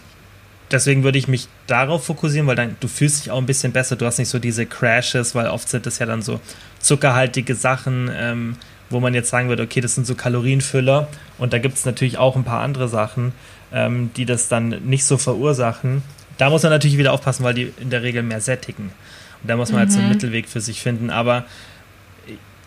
deswegen 0.74 1.04
würde 1.04 1.18
ich 1.18 1.28
mich 1.28 1.48
darauf 1.66 2.04
fokussieren, 2.04 2.46
weil 2.46 2.56
dann 2.56 2.76
du 2.80 2.88
fühlst 2.88 3.24
dich 3.24 3.30
auch 3.30 3.38
ein 3.38 3.46
bisschen 3.46 3.72
besser. 3.72 3.96
Du 3.96 4.04
hast 4.04 4.18
nicht 4.18 4.28
so 4.28 4.38
diese 4.38 4.66
Crashes, 4.66 5.34
weil 5.34 5.46
oft 5.46 5.68
sind 5.68 5.86
das 5.86 5.98
ja 5.98 6.06
dann 6.06 6.20
so 6.20 6.40
zuckerhaltige 6.80 7.54
Sachen, 7.54 8.10
ähm, 8.14 8.56
wo 8.90 9.00
man 9.00 9.14
jetzt 9.14 9.30
sagen 9.30 9.48
würde, 9.48 9.62
okay, 9.62 9.80
das 9.80 9.94
sind 9.94 10.06
so 10.06 10.14
Kalorienfüller. 10.14 11.08
Und 11.38 11.52
da 11.52 11.58
gibt 11.58 11.76
es 11.76 11.86
natürlich 11.86 12.18
auch 12.18 12.36
ein 12.36 12.44
paar 12.44 12.60
andere 12.60 12.88
Sachen, 12.88 13.32
ähm, 13.72 14.10
die 14.16 14.26
das 14.26 14.48
dann 14.48 14.68
nicht 14.84 15.04
so 15.06 15.16
verursachen. 15.16 16.02
Da 16.36 16.50
muss 16.50 16.64
man 16.64 16.72
natürlich 16.72 16.98
wieder 16.98 17.12
aufpassen, 17.12 17.44
weil 17.44 17.54
die 17.54 17.72
in 17.80 17.90
der 17.90 18.02
Regel 18.02 18.22
mehr 18.22 18.40
sättigen. 18.40 18.90
Und 19.42 19.48
da 19.48 19.56
muss 19.56 19.70
man 19.70 19.76
mhm. 19.76 19.80
halt 19.80 19.92
so 19.92 19.98
einen 19.98 20.08
mhm. 20.08 20.14
Mittelweg 20.14 20.48
für 20.48 20.60
sich 20.60 20.82
finden. 20.82 21.10
Aber 21.10 21.44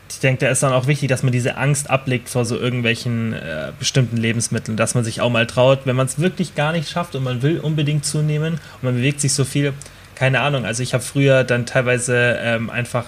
ich 0.10 0.20
denke, 0.20 0.46
da 0.46 0.52
ist 0.52 0.64
dann 0.64 0.74
auch 0.74 0.88
wichtig, 0.88 1.10
dass 1.10 1.24
man 1.24 1.32
diese 1.32 1.58
Angst 1.58 1.90
ablegt 1.90 2.30
vor 2.30 2.46
so 2.46 2.58
irgendwelchen 2.58 3.34
äh, 3.34 3.72
bestimmten 3.78 4.18
Lebensmitteln, 4.18 4.78
dass 4.78 4.96
man 4.96 5.04
sich 5.04 5.22
auch 5.22 5.30
mal 5.30 5.48
traut, 5.48 5.82
wenn 5.86 5.96
man 5.96 6.06
es 6.06 6.20
wirklich 6.20 6.56
gar 6.56 6.72
nicht 6.72 6.90
schafft 6.90 7.16
und 7.16 7.24
man 7.24 7.42
will 7.42 7.60
unbedingt 7.60 8.06
zunehmen 8.06 8.54
und 8.54 8.84
man 8.84 8.96
bewegt 8.96 9.22
sich 9.22 9.34
so 9.34 9.46
viel, 9.46 9.74
keine 10.16 10.42
Ahnung. 10.42 10.66
Also 10.66 10.84
ich 10.84 10.94
habe 10.94 11.04
früher 11.04 11.44
dann 11.44 11.66
teilweise 11.66 12.38
ähm, 12.42 12.70
einfach 12.70 13.06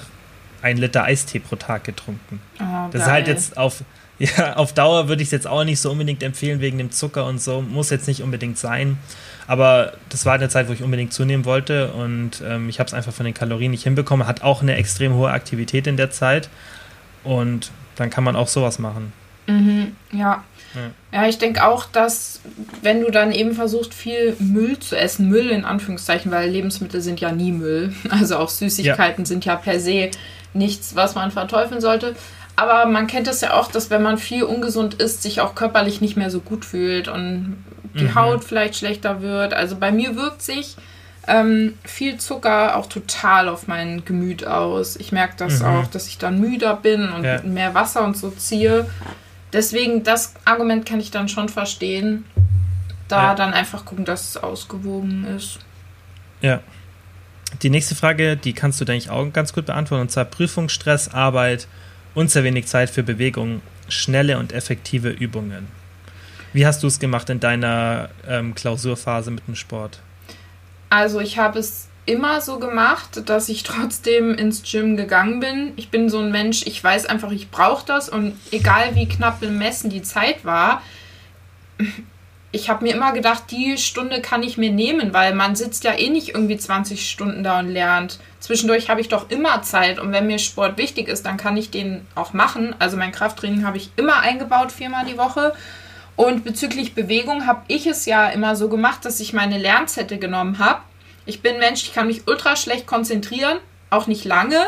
ein 0.61 0.77
Liter 0.77 1.03
Eistee 1.03 1.39
pro 1.39 1.55
Tag 1.55 1.83
getrunken. 1.83 2.41
Oh, 2.59 2.89
das 2.91 3.03
ist 3.03 3.07
halt 3.07 3.27
jetzt 3.27 3.57
auf, 3.57 3.83
ja, 4.19 4.55
auf 4.55 4.73
Dauer 4.73 5.07
würde 5.07 5.21
ich 5.21 5.27
es 5.27 5.31
jetzt 5.31 5.47
auch 5.47 5.63
nicht 5.63 5.79
so 5.79 5.91
unbedingt 5.91 6.21
empfehlen 6.23 6.59
wegen 6.59 6.77
dem 6.77 6.91
Zucker 6.91 7.25
und 7.25 7.41
so. 7.41 7.61
Muss 7.61 7.89
jetzt 7.89 8.07
nicht 8.07 8.21
unbedingt 8.21 8.57
sein. 8.57 8.97
Aber 9.47 9.93
das 10.09 10.25
war 10.25 10.35
eine 10.35 10.49
Zeit, 10.49 10.67
wo 10.67 10.73
ich 10.73 10.83
unbedingt 10.83 11.11
zunehmen 11.11 11.45
wollte 11.45 11.91
und 11.93 12.43
ähm, 12.45 12.69
ich 12.69 12.79
habe 12.79 12.87
es 12.87 12.93
einfach 12.93 13.13
von 13.13 13.25
den 13.25 13.33
Kalorien 13.33 13.71
nicht 13.71 13.83
hinbekommen. 13.83 14.27
Hat 14.27 14.43
auch 14.43 14.61
eine 14.61 14.75
extrem 14.75 15.13
hohe 15.15 15.31
Aktivität 15.31 15.87
in 15.87 15.97
der 15.97 16.11
Zeit. 16.11 16.49
Und 17.23 17.71
dann 17.95 18.09
kann 18.09 18.23
man 18.23 18.35
auch 18.35 18.47
sowas 18.47 18.79
machen. 18.79 19.13
Mhm, 19.47 19.95
ja. 20.11 20.43
ja. 20.75 20.91
Ja, 21.11 21.27
ich 21.27 21.39
denke 21.39 21.65
auch, 21.65 21.85
dass 21.85 22.39
wenn 22.81 23.01
du 23.01 23.09
dann 23.09 23.31
eben 23.31 23.53
versuchst, 23.53 23.93
viel 23.93 24.35
Müll 24.39 24.77
zu 24.79 24.95
essen, 24.95 25.27
Müll 25.27 25.49
in 25.49 25.65
Anführungszeichen, 25.65 26.31
weil 26.31 26.49
Lebensmittel 26.49 27.01
sind 27.01 27.19
ja 27.19 27.31
nie 27.31 27.51
Müll, 27.51 27.93
also 28.09 28.37
auch 28.37 28.49
Süßigkeiten 28.49 29.23
ja. 29.23 29.27
sind 29.27 29.45
ja 29.45 29.55
per 29.55 29.79
se 29.79 30.11
nichts, 30.53 30.95
was 30.95 31.15
man 31.15 31.31
verteufeln 31.31 31.81
sollte. 31.81 32.15
Aber 32.55 32.85
man 32.85 33.07
kennt 33.07 33.27
es 33.27 33.41
ja 33.41 33.53
auch, 33.53 33.71
dass 33.71 33.89
wenn 33.89 34.03
man 34.03 34.17
viel 34.17 34.43
ungesund 34.43 34.95
isst, 34.95 35.23
sich 35.23 35.39
auch 35.39 35.55
körperlich 35.55 36.01
nicht 36.01 36.17
mehr 36.17 36.29
so 36.29 36.41
gut 36.41 36.65
fühlt 36.65 37.07
und 37.07 37.63
die 37.93 38.03
mhm. 38.03 38.15
Haut 38.15 38.43
vielleicht 38.43 38.75
schlechter 38.75 39.21
wird. 39.21 39.53
Also 39.53 39.77
bei 39.77 39.91
mir 39.91 40.15
wirkt 40.15 40.41
sich 40.41 40.75
ähm, 41.27 41.77
viel 41.83 42.17
Zucker 42.17 42.75
auch 42.75 42.87
total 42.87 43.49
auf 43.49 43.67
mein 43.67 44.03
Gemüt 44.05 44.45
aus. 44.45 44.95
Ich 44.95 45.11
merke 45.11 45.35
das 45.37 45.59
mhm. 45.59 45.65
auch, 45.65 45.87
dass 45.87 46.07
ich 46.07 46.17
dann 46.17 46.39
müder 46.39 46.75
bin 46.75 47.09
und 47.09 47.23
ja. 47.23 47.41
mehr 47.43 47.73
Wasser 47.73 48.03
und 48.03 48.17
so 48.17 48.31
ziehe. 48.31 48.89
Deswegen, 49.53 50.03
das 50.03 50.33
Argument 50.45 50.85
kann 50.85 50.99
ich 50.99 51.11
dann 51.11 51.29
schon 51.29 51.49
verstehen. 51.49 52.25
Da 53.07 53.29
ja. 53.29 53.35
dann 53.35 53.53
einfach 53.53 53.85
gucken, 53.85 54.05
dass 54.05 54.29
es 54.29 54.37
ausgewogen 54.37 55.25
ist. 55.35 55.59
Ja. 56.41 56.61
Die 57.63 57.71
nächste 57.71 57.95
Frage, 57.95 58.37
die 58.37 58.53
kannst 58.53 58.79
du, 58.79 58.85
denke 58.85 59.05
ich, 59.05 59.09
auch 59.09 59.25
ganz 59.33 59.53
gut 59.53 59.65
beantworten. 59.65 60.03
Und 60.03 60.11
zwar 60.11 60.25
Prüfungsstress, 60.25 61.09
Arbeit 61.09 61.67
und 62.13 62.29
sehr 62.29 62.43
wenig 62.43 62.67
Zeit 62.67 62.89
für 62.89 63.03
Bewegung. 63.03 63.61
schnelle 63.87 64.37
und 64.37 64.53
effektive 64.53 65.09
Übungen. 65.09 65.67
Wie 66.53 66.65
hast 66.65 66.83
du 66.83 66.87
es 66.87 66.99
gemacht 66.99 67.29
in 67.31 67.39
deiner 67.39 68.09
ähm, 68.27 68.53
Klausurphase 68.53 69.31
mit 69.31 69.47
dem 69.47 69.55
Sport? 69.55 69.99
Also 70.89 71.19
ich 71.19 71.37
habe 71.37 71.59
es 71.59 71.87
immer 72.05 72.41
so 72.41 72.57
gemacht, 72.57 73.29
dass 73.29 73.49
ich 73.49 73.63
trotzdem 73.63 74.33
ins 74.33 74.63
Gym 74.63 74.97
gegangen 74.97 75.39
bin. 75.39 75.73
Ich 75.75 75.89
bin 75.89 76.09
so 76.09 76.19
ein 76.19 76.31
Mensch, 76.31 76.65
ich 76.65 76.83
weiß 76.83 77.05
einfach, 77.05 77.31
ich 77.31 77.51
brauche 77.51 77.85
das 77.85 78.09
und 78.09 78.35
egal 78.51 78.95
wie 78.95 79.07
knapp 79.07 79.39
bemessen 79.39 79.91
die 79.91 80.01
Zeit 80.01 80.43
war, 80.43 80.81
ich 82.51 82.69
habe 82.69 82.83
mir 82.83 82.95
immer 82.95 83.13
gedacht, 83.13 83.43
die 83.51 83.77
Stunde 83.77 84.21
kann 84.21 84.41
ich 84.41 84.57
mir 84.57 84.71
nehmen, 84.71 85.13
weil 85.13 85.35
man 85.35 85.55
sitzt 85.55 85.83
ja 85.83 85.93
eh 85.93 86.09
nicht 86.09 86.29
irgendwie 86.29 86.57
20 86.57 87.07
Stunden 87.07 87.43
da 87.43 87.59
und 87.59 87.69
lernt. 87.69 88.19
Zwischendurch 88.39 88.89
habe 88.89 89.01
ich 89.01 89.09
doch 89.09 89.29
immer 89.29 89.61
Zeit 89.61 89.99
und 89.99 90.11
wenn 90.11 90.25
mir 90.25 90.39
Sport 90.39 90.77
wichtig 90.77 91.07
ist, 91.07 91.27
dann 91.27 91.37
kann 91.37 91.57
ich 91.57 91.69
den 91.69 92.07
auch 92.15 92.33
machen. 92.33 92.75
Also 92.79 92.97
mein 92.97 93.11
Krafttraining 93.11 93.65
habe 93.65 93.77
ich 93.77 93.91
immer 93.97 94.21
eingebaut, 94.21 94.71
viermal 94.71 95.05
die 95.05 95.17
Woche. 95.17 95.53
Und 96.19 96.43
bezüglich 96.43 96.95
Bewegung 96.95 97.47
habe 97.47 97.61
ich 97.69 97.87
es 97.87 98.05
ja 98.05 98.27
immer 98.27 98.57
so 98.57 98.67
gemacht, 98.67 99.05
dass 99.05 99.21
ich 99.21 99.31
meine 99.31 99.57
Lernzettel 99.57 100.19
genommen 100.19 100.59
habe. 100.59 100.81
Ich 101.25 101.41
bin 101.41 101.59
Mensch, 101.59 101.83
ich 101.83 101.93
kann 101.93 102.07
mich 102.07 102.27
ultra 102.27 102.57
schlecht 102.57 102.87
konzentrieren, 102.87 103.59
auch 103.89 104.05
nicht 104.05 104.25
lange. 104.25 104.65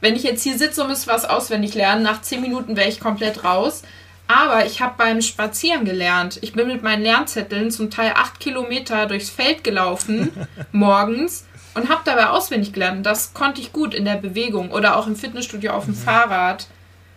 Wenn 0.00 0.14
ich 0.14 0.22
jetzt 0.22 0.44
hier 0.44 0.56
sitze 0.56 0.82
und 0.82 0.86
müsste 0.90 1.10
was 1.10 1.24
auswendig 1.24 1.74
lernen, 1.74 2.04
nach 2.04 2.22
10 2.22 2.40
Minuten 2.40 2.76
wäre 2.76 2.88
ich 2.88 3.00
komplett 3.00 3.42
raus. 3.42 3.82
Aber 4.28 4.64
ich 4.64 4.80
habe 4.80 4.94
beim 4.96 5.20
Spazieren 5.20 5.84
gelernt. 5.84 6.38
Ich 6.42 6.52
bin 6.52 6.68
mit 6.68 6.84
meinen 6.84 7.02
Lernzetteln 7.02 7.72
zum 7.72 7.90
Teil 7.90 8.12
acht 8.14 8.38
Kilometer 8.38 9.06
durchs 9.06 9.30
Feld 9.30 9.64
gelaufen 9.64 10.30
morgens 10.70 11.44
und 11.74 11.88
habe 11.88 12.02
dabei 12.04 12.28
auswendig 12.28 12.72
gelernt. 12.72 13.04
Das 13.04 13.34
konnte 13.34 13.60
ich 13.60 13.72
gut 13.72 13.94
in 13.94 14.04
der 14.04 14.14
Bewegung 14.14 14.70
oder 14.70 14.96
auch 14.96 15.08
im 15.08 15.16
Fitnessstudio 15.16 15.72
auf 15.72 15.86
dem 15.86 15.94
mhm. 15.94 16.04
Fahrrad. 16.04 16.68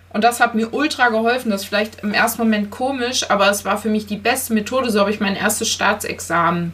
Und 0.10 0.24
das 0.24 0.40
hat 0.40 0.56
mir 0.56 0.74
ultra 0.74 1.10
geholfen. 1.10 1.52
Das 1.52 1.64
ist 1.64 1.68
vielleicht 1.68 2.02
im 2.02 2.14
ersten 2.14 2.42
Moment 2.42 2.72
komisch, 2.72 3.30
aber 3.30 3.50
es 3.50 3.66
war 3.66 3.78
für 3.78 3.90
mich 3.90 4.06
die 4.06 4.18
beste 4.18 4.54
Methode. 4.54 4.90
So 4.90 5.02
habe 5.02 5.12
ich 5.12 5.20
mein 5.20 5.36
erstes 5.36 5.70
Staatsexamen 5.70 6.72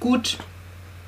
gut 0.00 0.38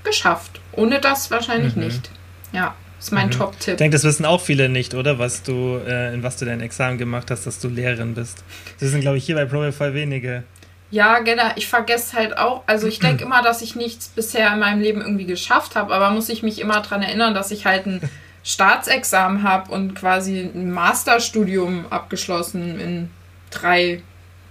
geschafft. 0.05 0.61
Ohne 0.73 1.01
das 1.01 1.31
wahrscheinlich 1.31 1.75
mhm. 1.75 1.85
nicht. 1.85 2.11
Ja. 2.53 2.75
Ist 3.05 3.13
mein 3.13 3.27
mhm. 3.27 3.33
Top-Tipp. 3.33 3.75
Ich 3.75 3.79
denke, 3.79 3.97
das 3.97 4.05
wissen 4.05 4.25
auch 4.25 4.41
viele 4.41 4.69
nicht, 4.69 4.95
oder? 4.95 5.19
Was 5.19 5.43
du, 5.43 5.79
äh, 5.87 6.15
in 6.15 6.23
was 6.23 6.37
du 6.37 6.47
dein 6.47 6.61
Examen 6.61 6.97
gemacht 6.97 7.31
hast, 7.31 7.47
dass 7.47 7.59
du 7.59 7.69
Lehrerin 7.69 8.15
bist. 8.15 8.45
Das 8.81 8.91
sind, 8.91 9.03
glaube 9.03 9.19
ich, 9.19 9.27
hier 9.27 9.35
bei 9.35 9.45
Pro 9.45 9.71
voll 9.73 9.93
wenige. 9.93 10.45
Ja, 10.91 11.19
genau. 11.19 11.51
Ich 11.57 11.67
vergesse 11.67 12.17
halt 12.17 12.39
auch. 12.39 12.63
Also 12.67 12.87
ich 12.87 13.01
denke 13.01 13.25
immer, 13.27 13.43
dass 13.43 13.61
ich 13.63 13.75
nichts 13.75 14.09
bisher 14.09 14.53
in 14.53 14.61
meinem 14.61 14.81
Leben 14.81 15.03
irgendwie 15.03 15.27
geschafft 15.27 15.77
habe, 15.77 15.93
aber 15.93 16.11
muss 16.11 16.29
ich 16.29 16.43
mich 16.43 16.61
immer 16.61 16.81
daran 16.81 17.03
erinnern, 17.03 17.35
dass 17.35 17.51
ich 17.51 17.67
halt 17.67 17.87
ein 17.87 18.01
Staatsexamen 18.45 19.43
habe 19.43 19.73
und 19.73 19.95
quasi 19.95 20.51
ein 20.55 20.71
Masterstudium 20.71 21.87
abgeschlossen 21.91 22.79
in 22.79 23.11
drei 23.51 24.03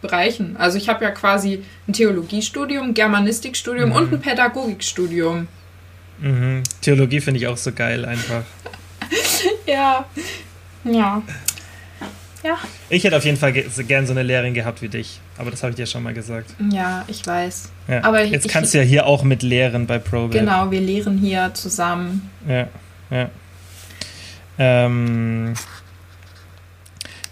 Bereichen. 0.02 0.58
Also 0.58 0.78
ich 0.78 0.90
habe 0.90 1.06
ja 1.06 1.12
quasi 1.12 1.64
ein 1.88 1.94
Theologiestudium, 1.94 2.94
Germanistikstudium 2.94 3.90
mhm. 3.90 3.96
und 3.96 4.14
ein 4.14 4.20
Pädagogikstudium. 4.20 5.48
Mhm. 6.20 6.64
Theologie 6.82 7.22
finde 7.22 7.40
ich 7.40 7.48
auch 7.48 7.58
so 7.58 7.72
geil 7.72 8.04
einfach. 8.06 8.44
ja. 9.66 10.06
Ja. 10.84 11.22
Ja. 12.44 12.58
Ich 12.90 13.04
hätte 13.04 13.16
auf 13.16 13.24
jeden 13.24 13.38
Fall 13.38 13.54
gern 13.54 14.06
so 14.06 14.12
eine 14.12 14.24
Lehrerin 14.24 14.54
gehabt 14.54 14.82
wie 14.82 14.90
dich. 14.90 15.20
Aber 15.38 15.50
das 15.50 15.64
habe 15.64 15.72
ich 15.72 15.78
dir 15.78 15.86
schon 15.86 16.04
mal 16.04 16.14
gesagt. 16.14 16.54
Ja, 16.72 17.06
ich 17.08 17.26
weiß. 17.26 17.72
Ja. 17.88 18.04
Aber 18.04 18.24
Jetzt 18.24 18.46
ich, 18.46 18.52
kannst 18.52 18.74
du 18.74 18.80
ja 18.80 18.84
hier 18.84 19.06
auch 19.06 19.24
mit 19.24 19.44
lehren 19.44 19.88
bei 19.88 20.00
ProBab. 20.00 20.32
Genau, 20.32 20.70
wir 20.70 20.82
lehren 20.82 21.18
hier 21.18 21.52
zusammen. 21.54 22.30
Ja, 22.48 22.68
ja. 23.10 23.30
Ähm, 24.58 25.54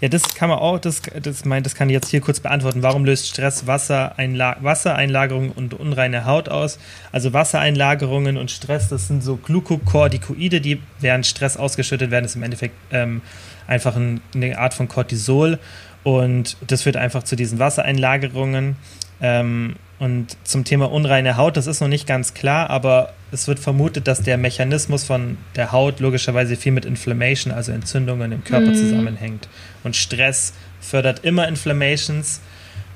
ja, 0.02 0.08
das 0.08 0.34
kann 0.34 0.48
man 0.48 0.58
auch, 0.58 0.80
das, 0.80 1.00
das, 1.22 1.44
mein, 1.44 1.62
das 1.62 1.76
kann 1.76 1.88
ich 1.88 1.94
jetzt 1.94 2.08
hier 2.08 2.20
kurz 2.20 2.40
beantworten. 2.40 2.82
Warum 2.82 3.04
löst 3.04 3.28
Stress 3.28 3.68
Wassereinla 3.68 4.56
Wassereinlagerungen 4.60 5.52
und 5.52 5.74
unreine 5.74 6.24
Haut 6.24 6.48
aus? 6.48 6.80
Also 7.12 7.32
Wassereinlagerungen 7.32 8.36
und 8.36 8.50
Stress, 8.50 8.88
das 8.88 9.06
sind 9.06 9.22
so 9.22 9.36
Glukokortikoide, 9.36 10.60
die 10.60 10.80
während 10.98 11.24
Stress 11.24 11.56
ausgeschüttet 11.56 12.10
werden. 12.10 12.24
Das 12.24 12.32
ist 12.32 12.36
im 12.36 12.42
Endeffekt 12.42 12.74
ähm, 12.90 13.22
einfach 13.68 13.94
ein, 13.94 14.20
eine 14.34 14.58
Art 14.58 14.74
von 14.74 14.88
Cortisol 14.88 15.60
und 16.02 16.56
das 16.66 16.82
führt 16.82 16.96
einfach 16.96 17.22
zu 17.22 17.36
diesen 17.36 17.60
Wassereinlagerungen. 17.60 18.74
Ähm, 19.20 19.76
und 20.02 20.36
zum 20.42 20.64
Thema 20.64 20.90
unreine 20.90 21.36
Haut, 21.36 21.56
das 21.56 21.68
ist 21.68 21.80
noch 21.80 21.86
nicht 21.86 22.08
ganz 22.08 22.34
klar, 22.34 22.70
aber 22.70 23.12
es 23.30 23.46
wird 23.46 23.60
vermutet, 23.60 24.08
dass 24.08 24.20
der 24.20 24.36
Mechanismus 24.36 25.04
von 25.04 25.38
der 25.54 25.70
Haut 25.70 26.00
logischerweise 26.00 26.56
viel 26.56 26.72
mit 26.72 26.84
Inflammation, 26.84 27.52
also 27.52 27.70
Entzündungen 27.70 28.32
im 28.32 28.42
Körper 28.42 28.70
mhm. 28.70 28.74
zusammenhängt. 28.74 29.48
Und 29.84 29.94
Stress 29.94 30.54
fördert 30.80 31.24
immer 31.24 31.46
Inflammations 31.46 32.40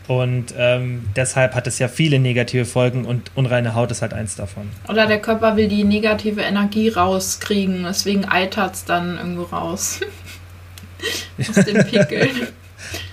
und 0.09 0.53
ähm, 0.59 1.05
deshalb 1.15 1.55
hat 1.55 1.69
es 1.69 1.79
ja 1.79 1.87
viele 1.87 2.19
negative 2.19 2.65
Folgen 2.65 3.05
und 3.05 3.31
unreine 3.37 3.77
Haut 3.77 3.93
ist 3.93 4.03
halt 4.03 4.13
eins 4.13 4.35
davon. 4.35 4.69
Oder 4.89 5.07
der 5.07 5.21
Körper 5.21 5.57
will 5.57 5.69
die 5.69 5.85
negative 5.85 6.41
Energie 6.41 6.89
rauskriegen, 6.89 7.85
deswegen 7.85 8.25
eitert 8.25 8.75
es 8.75 8.85
dann 8.85 9.17
irgendwo 9.17 9.43
raus. 9.43 10.01
Aus 11.39 11.65
den 11.65 11.85
Pickeln. 11.89 12.49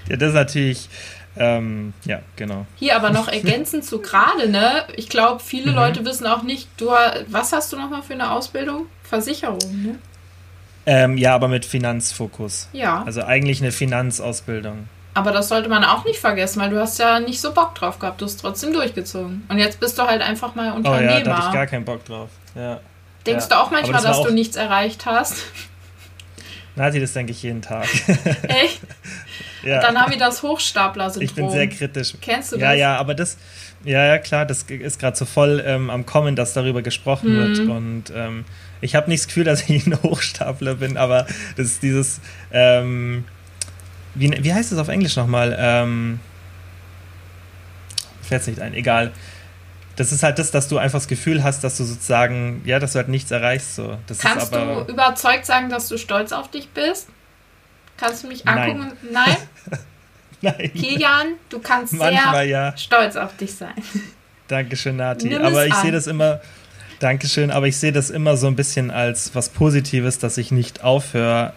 ja, 0.09 0.17
das 0.17 0.29
ist 0.29 0.35
natürlich 0.35 0.89
ähm, 1.35 1.93
ja, 2.05 2.19
genau. 2.35 2.65
Hier 2.75 2.95
aber 2.95 3.09
noch 3.09 3.27
ergänzend 3.27 3.85
zu 3.85 3.99
gerade, 3.99 4.49
ne? 4.49 4.85
Ich 4.95 5.09
glaube, 5.09 5.41
viele 5.41 5.71
mhm. 5.71 5.77
Leute 5.77 6.05
wissen 6.05 6.27
auch 6.27 6.43
nicht, 6.43 6.69
du, 6.77 6.91
was 7.27 7.53
hast 7.53 7.73
du 7.73 7.77
nochmal 7.77 8.03
für 8.03 8.13
eine 8.13 8.31
Ausbildung? 8.31 8.87
Versicherung, 9.03 9.83
ne? 9.83 9.99
Ähm, 10.85 11.17
ja, 11.17 11.33
aber 11.33 11.47
mit 11.47 11.65
Finanzfokus. 11.65 12.67
Ja. 12.73 13.03
Also 13.05 13.23
eigentlich 13.23 13.61
eine 13.61 13.71
Finanzausbildung. 13.71 14.89
Aber 15.13 15.31
das 15.31 15.47
sollte 15.47 15.69
man 15.69 15.83
auch 15.83 16.05
nicht 16.05 16.19
vergessen, 16.19 16.61
weil 16.61 16.71
du 16.71 16.79
hast 16.79 16.99
ja 16.99 17.19
nicht 17.19 17.39
so 17.39 17.53
Bock 17.53 17.75
drauf 17.75 17.99
gehabt. 17.99 18.19
Du 18.19 18.25
hast 18.25 18.37
trotzdem 18.37 18.73
durchgezogen. 18.73 19.45
Und 19.47 19.59
jetzt 19.59 19.79
bist 19.79 19.97
du 19.97 20.03
halt 20.03 20.21
einfach 20.21 20.55
mal 20.55 20.71
Unternehmer. 20.73 21.11
Oh 21.11 21.17
ja, 21.17 21.19
da 21.21 21.37
habe 21.37 21.47
ich 21.47 21.53
gar 21.53 21.67
keinen 21.67 21.85
Bock 21.85 22.03
drauf. 22.05 22.29
Ja. 22.55 22.79
Denkst 23.25 23.45
ja. 23.49 23.55
du 23.55 23.61
auch 23.61 23.71
manchmal, 23.71 23.93
das 23.93 24.03
dass 24.03 24.17
auch 24.17 24.27
du 24.27 24.33
nichts 24.33 24.55
erreicht 24.55 25.05
hast? 25.05 25.37
Nati, 26.75 26.99
das 26.99 27.13
denke 27.13 27.31
ich 27.31 27.43
jeden 27.43 27.61
Tag. 27.61 27.87
Echt? 28.47 28.81
Ja. 29.63 29.77
Und 29.77 29.83
dann 29.83 30.01
haben 30.01 30.11
wir 30.11 30.19
das 30.19 30.43
Hochstapler-Syndrom. 30.43 31.23
Ich 31.23 31.35
bin 31.35 31.49
sehr 31.49 31.67
kritisch. 31.67 32.13
Kennst 32.21 32.51
du 32.51 32.57
das? 32.57 32.63
Ja, 32.63 32.73
ja, 32.73 32.97
aber 32.97 33.15
das, 33.15 33.37
ja, 33.83 34.05
ja, 34.05 34.17
klar, 34.17 34.45
das 34.45 34.63
ist 34.63 34.99
gerade 34.99 35.17
so 35.17 35.25
voll 35.25 35.63
ähm, 35.65 35.89
am 35.89 36.05
Kommen, 36.05 36.35
dass 36.35 36.53
darüber 36.53 36.81
gesprochen 36.81 37.33
mhm. 37.33 37.37
wird. 37.37 37.59
Und 37.59 38.03
ähm, 38.15 38.45
ich 38.81 38.95
habe 38.95 39.09
nicht 39.09 39.21
das 39.21 39.27
Gefühl, 39.27 39.45
dass 39.45 39.69
ich 39.69 39.87
ein 39.87 40.01
Hochstapler 40.03 40.75
bin, 40.75 40.97
aber 40.97 41.25
das 41.55 41.67
ist 41.67 41.83
dieses, 41.83 42.19
ähm, 42.51 43.25
wie, 44.15 44.31
wie 44.43 44.53
heißt 44.53 44.71
das 44.71 44.79
auf 44.79 44.89
Englisch 44.89 45.15
nochmal? 45.15 45.55
Ähm, 45.57 46.19
Fällt 48.21 48.41
es 48.41 48.47
nicht 48.47 48.59
ein, 48.61 48.73
egal. 48.73 49.11
Das 49.95 50.11
ist 50.11 50.23
halt 50.23 50.39
das, 50.39 50.49
dass 50.49 50.67
du 50.67 50.77
einfach 50.77 50.97
das 50.97 51.07
Gefühl 51.07 51.43
hast, 51.43 51.63
dass 51.63 51.77
du 51.77 51.83
sozusagen, 51.83 52.61
ja, 52.65 52.79
dass 52.79 52.93
du 52.93 52.97
halt 52.99 53.09
nichts 53.09 53.29
erreichst. 53.29 53.75
So. 53.75 53.97
Das 54.07 54.19
Kannst 54.19 54.53
du 54.53 54.85
überzeugt 54.87 55.45
sagen, 55.45 55.69
dass 55.69 55.87
du 55.87 55.97
stolz 55.97 56.31
auf 56.31 56.49
dich 56.49 56.69
bist? 56.69 57.09
Kannst 57.97 58.23
du 58.23 58.27
mich 58.27 58.47
angucken? 58.47 58.91
Nein. 59.11 59.37
Nein? 59.65 59.79
Nein. 60.57 60.71
Kilian, 60.73 61.27
du 61.49 61.59
kannst 61.59 61.93
Manchmal, 61.93 62.45
sehr 62.45 62.45
ja. 62.45 62.77
stolz 62.77 63.15
auf 63.15 63.37
dich 63.37 63.55
sein. 63.55 63.73
Dankeschön, 64.47 64.97
Nati. 64.97 65.29
Nimm 65.29 65.41
aber 65.41 65.65
ich 65.65 65.73
sehe 65.75 65.91
das 65.91 66.05
immer, 66.05 66.41
Dankeschön, 66.99 67.49
aber 67.49 67.67
ich 67.67 67.77
sehe 67.77 67.93
das 67.93 68.09
immer 68.09 68.35
so 68.35 68.47
ein 68.47 68.55
bisschen 68.55 68.91
als 68.91 69.33
was 69.35 69.49
Positives, 69.49 70.19
dass 70.19 70.37
ich 70.37 70.51
nicht 70.51 70.83
aufhöre, 70.83 71.53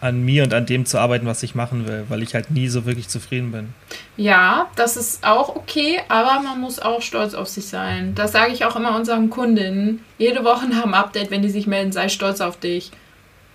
an 0.00 0.22
mir 0.22 0.42
und 0.44 0.54
an 0.54 0.66
dem 0.66 0.86
zu 0.86 0.98
arbeiten, 0.98 1.26
was 1.26 1.42
ich 1.42 1.54
machen 1.54 1.86
will, 1.86 2.06
weil 2.08 2.22
ich 2.22 2.34
halt 2.34 2.50
nie 2.50 2.68
so 2.68 2.86
wirklich 2.86 3.08
zufrieden 3.08 3.52
bin. 3.52 3.74
Ja, 4.16 4.70
das 4.76 4.96
ist 4.96 5.24
auch 5.26 5.54
okay, 5.56 6.00
aber 6.08 6.40
man 6.40 6.60
muss 6.60 6.78
auch 6.78 7.02
stolz 7.02 7.34
auf 7.34 7.48
sich 7.48 7.66
sein. 7.66 8.14
Das 8.14 8.32
sage 8.32 8.52
ich 8.52 8.64
auch 8.64 8.76
immer 8.76 8.96
unseren 8.96 9.28
Kundinnen. 9.28 10.02
Jede 10.18 10.44
Woche 10.44 10.66
nach 10.66 10.82
dem 10.82 10.94
Update, 10.94 11.30
wenn 11.30 11.42
die 11.42 11.50
sich 11.50 11.66
melden, 11.66 11.92
sei 11.92 12.08
stolz 12.08 12.40
auf 12.40 12.58
dich. 12.58 12.90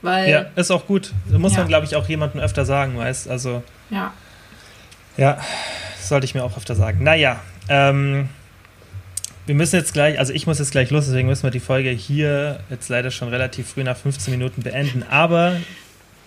Weil, 0.05 0.29
ja, 0.29 0.45
ist 0.55 0.71
auch 0.71 0.85
gut. 0.85 1.13
Muss 1.29 1.53
ja. 1.53 1.59
man, 1.59 1.67
glaube 1.67 1.85
ich, 1.85 1.95
auch 1.95 2.07
jemandem 2.07 2.39
öfter 2.39 2.63
sagen, 2.63 2.97
weißt 2.97 3.27
Also. 3.27 3.63
Ja. 3.89 4.13
Ja, 5.17 5.37
sollte 5.99 6.25
ich 6.25 6.35
mir 6.35 6.43
auch 6.43 6.55
öfter 6.57 6.75
sagen. 6.75 7.03
Naja, 7.03 7.39
ähm, 7.69 8.29
wir 9.45 9.55
müssen 9.55 9.77
jetzt 9.77 9.93
gleich, 9.93 10.19
also 10.19 10.33
ich 10.33 10.45
muss 10.45 10.59
jetzt 10.59 10.71
gleich 10.71 10.91
los, 10.91 11.05
deswegen 11.05 11.27
müssen 11.27 11.43
wir 11.43 11.51
die 11.51 11.59
Folge 11.59 11.89
hier 11.89 12.59
jetzt 12.69 12.89
leider 12.89 13.11
schon 13.11 13.29
relativ 13.29 13.69
früh 13.69 13.83
nach 13.83 13.97
15 13.97 14.31
Minuten 14.31 14.61
beenden. 14.61 15.03
Aber 15.09 15.55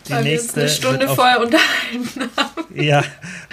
die 0.09 0.15
Weil 0.15 0.25
nächste. 0.25 0.57
Wir 0.57 0.63
uns 0.63 0.85
eine 0.85 0.97
Stunde 0.97 1.09
vorher 1.15 1.41
unterhalten 1.41 2.31
haben. 2.37 2.49
Ja, 2.75 3.03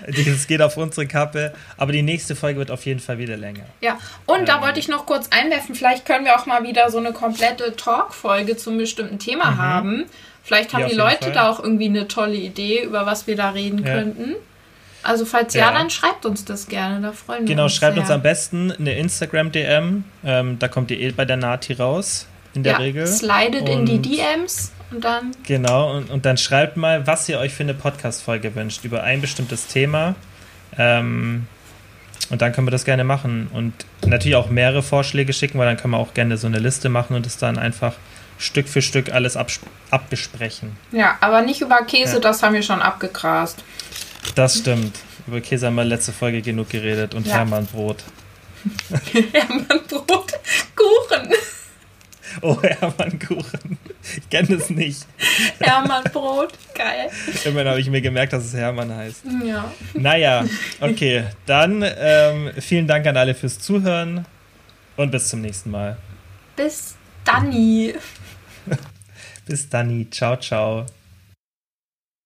es 0.06 0.46
geht 0.46 0.62
auf 0.62 0.78
unsere 0.78 1.08
Kappe. 1.08 1.54
Aber 1.78 1.92
die 1.92 2.04
nächste 2.04 2.36
Folge 2.36 2.60
wird 2.60 2.70
auf 2.70 2.86
jeden 2.86 3.00
Fall 3.00 3.18
wieder 3.18 3.38
länger. 3.38 3.64
Ja, 3.82 3.98
und 4.26 4.40
ähm, 4.40 4.46
da 4.46 4.62
wollte 4.62 4.80
ich 4.80 4.88
noch 4.88 5.06
kurz 5.06 5.30
einwerfen, 5.32 5.74
vielleicht 5.74 6.06
können 6.06 6.26
wir 6.26 6.40
auch 6.40 6.46
mal 6.46 6.64
wieder 6.64 6.92
so 6.92 7.00
eine 7.00 7.12
komplette 7.12 7.76
Talk-Folge 7.76 8.58
zum 8.58 8.78
bestimmten 8.78 9.18
Thema 9.18 9.52
mhm. 9.52 9.58
haben. 9.58 10.06
Vielleicht 10.44 10.74
haben 10.74 10.82
ja, 10.82 10.90
die 10.90 10.96
Leute 10.96 11.24
Fall. 11.24 11.32
da 11.32 11.50
auch 11.50 11.60
irgendwie 11.60 11.86
eine 11.86 12.08
tolle 12.08 12.36
Idee, 12.36 12.84
über 12.84 13.06
was 13.06 13.26
wir 13.26 13.36
da 13.36 13.50
reden 13.50 13.84
ja. 13.84 13.94
könnten. 13.94 14.36
Also 15.02 15.26
falls 15.26 15.54
ja, 15.54 15.68
ja, 15.68 15.78
dann 15.78 15.90
schreibt 15.90 16.26
uns 16.26 16.46
das 16.46 16.68
gerne, 16.68 17.02
da 17.02 17.12
freuen 17.12 17.42
wir 17.42 17.48
genau, 17.48 17.64
uns. 17.66 17.74
Genau, 17.74 17.80
schreibt 17.80 17.96
sehr. 17.96 18.04
uns 18.04 18.12
am 18.12 18.22
besten 18.22 18.72
eine 18.72 18.98
Instagram-DM. 18.98 20.04
Ähm, 20.24 20.60
da 20.60 20.68
kommt 20.68 20.92
ihr 20.92 21.00
eh 21.00 21.12
bei 21.12 21.26
der 21.26 21.38
Nati 21.38 21.74
raus, 21.74 22.28
in 22.54 22.64
der 22.64 22.74
ja, 22.74 22.78
Regel. 22.80 23.08
Slidet 23.08 23.70
in 23.70 23.86
die 23.86 24.00
DMs 24.00 24.72
Und 24.96 25.04
dann. 25.04 25.32
Genau, 25.44 25.98
und, 25.98 26.10
und 26.10 26.26
dann 26.26 26.38
schreibt 26.38 26.78
mal, 26.78 27.06
was 27.06 27.28
ihr 27.28 27.38
euch 27.38 27.54
für 27.54 27.64
eine 27.64 27.74
Podcast-Folge 27.74 28.56
wünscht 28.56 28.86
über 28.86 29.04
ein 29.04 29.20
bestimmtes 29.20 29.68
Thema. 29.68 30.16
Ähm, 30.78 31.48
und 32.30 32.42
dann 32.42 32.54
können 32.54 32.66
wir 32.66 32.72
das 32.72 32.86
gerne 32.86 33.04
machen. 33.04 33.50
Und 33.52 33.74
natürlich 34.06 34.36
auch 34.36 34.50
mehrere 34.50 34.82
Vorschläge 34.82 35.34
schicken, 35.34 35.60
weil 35.60 35.66
dann 35.66 35.76
können 35.76 35.92
wir 35.92 35.98
auch 35.98 36.14
gerne 36.14 36.38
so 36.38 36.48
eine 36.48 36.60
Liste 36.60 36.88
machen 36.88 37.16
und 37.16 37.26
es 37.26 37.38
dann 37.38 37.58
einfach 37.58 37.94
Stück 38.38 38.70
für 38.70 38.82
Stück 38.82 39.12
alles 39.12 39.38
abbesprechen. 39.92 40.78
Ja, 40.94 41.18
aber 41.20 41.42
nicht 41.42 41.60
über 41.60 41.84
Käse, 41.84 42.16
ja. 42.16 42.20
das 42.20 42.42
haben 42.42 42.54
wir 42.54 42.64
schon 42.64 42.82
abgegrast. 42.82 43.64
Das 44.36 44.58
stimmt. 44.60 44.98
Über 45.28 45.42
Käse 45.42 45.68
haben 45.68 45.76
wir 45.76 45.84
letzte 45.84 46.14
Folge 46.14 46.42
genug 46.42 46.70
geredet 46.70 47.14
und 47.16 47.28
ja. 47.28 47.36
Hermannbrot. 47.36 48.04
Hermannbrot, 49.34 50.32
Kuchen. 50.74 51.34
Oh, 52.42 52.62
Hermannkuchen. 52.62 53.78
Ich 54.18 54.30
kenne 54.30 54.56
es 54.56 54.70
nicht. 54.70 55.06
Hermannbrot, 55.60 56.54
geil. 56.74 57.10
Immerhin 57.44 57.68
habe 57.68 57.80
ich 57.80 57.90
mir 57.90 58.02
gemerkt, 58.02 58.34
dass 58.34 58.46
es 58.46 58.54
Hermann 58.54 58.94
heißt. 58.94 59.24
Ja. 59.44 59.72
Naja, 59.94 60.46
okay. 60.80 61.26
Dann 61.46 61.84
ähm, 61.84 62.52
vielen 62.60 62.88
Dank 62.88 63.08
an 63.08 63.18
alle 63.18 63.34
fürs 63.34 63.60
Zuhören 63.60 64.26
und 64.96 65.12
bis 65.12 65.30
zum 65.30 65.42
nächsten 65.42 65.72
Mal. 65.72 65.98
Bis 66.56 66.96
Danny. 67.24 67.96
bis 69.46 69.70
Danny. 69.70 70.08
Ciao, 70.10 70.38
ciao. 70.38 70.86